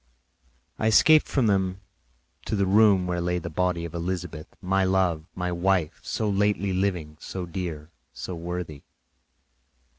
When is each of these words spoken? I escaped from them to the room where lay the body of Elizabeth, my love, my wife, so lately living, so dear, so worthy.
I 0.79 0.87
escaped 0.87 1.27
from 1.27 1.45
them 1.45 1.79
to 2.45 2.55
the 2.55 2.65
room 2.65 3.05
where 3.05 3.21
lay 3.21 3.37
the 3.37 3.51
body 3.51 3.85
of 3.85 3.93
Elizabeth, 3.93 4.47
my 4.59 4.83
love, 4.83 5.25
my 5.35 5.51
wife, 5.51 5.99
so 6.01 6.27
lately 6.27 6.73
living, 6.73 7.17
so 7.19 7.45
dear, 7.45 7.91
so 8.11 8.33
worthy. 8.33 8.81